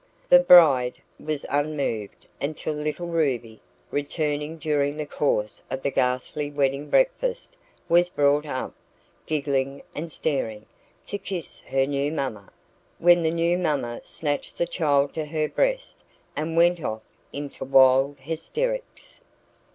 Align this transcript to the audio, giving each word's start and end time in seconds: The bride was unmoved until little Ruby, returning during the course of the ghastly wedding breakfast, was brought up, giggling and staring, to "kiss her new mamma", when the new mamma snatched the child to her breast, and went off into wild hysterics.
The 0.29 0.39
bride 0.39 0.95
was 1.19 1.45
unmoved 1.47 2.25
until 2.41 2.73
little 2.73 3.05
Ruby, 3.05 3.61
returning 3.91 4.57
during 4.57 4.97
the 4.97 5.05
course 5.05 5.61
of 5.69 5.83
the 5.83 5.91
ghastly 5.91 6.49
wedding 6.49 6.89
breakfast, 6.89 7.55
was 7.87 8.09
brought 8.09 8.47
up, 8.47 8.73
giggling 9.27 9.83
and 9.93 10.11
staring, 10.11 10.65
to 11.05 11.19
"kiss 11.19 11.59
her 11.67 11.85
new 11.85 12.11
mamma", 12.11 12.51
when 12.97 13.21
the 13.21 13.29
new 13.29 13.59
mamma 13.59 14.01
snatched 14.03 14.57
the 14.57 14.65
child 14.65 15.13
to 15.13 15.25
her 15.25 15.47
breast, 15.47 16.03
and 16.35 16.57
went 16.57 16.83
off 16.83 17.03
into 17.31 17.63
wild 17.63 18.17
hysterics. 18.21 19.21